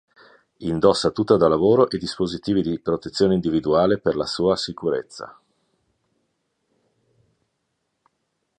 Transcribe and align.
Indossa 0.65 1.11
tuta 1.11 1.37
da 1.37 1.47
lavoro 1.47 1.87
e 1.91 1.99
dispositivi 1.99 2.63
di 2.63 2.79
protezione 2.79 3.35
individuale 3.35 3.99
per 3.99 4.15
la 4.15 4.25
sua 4.25 4.55
sicurezza. 4.55 5.39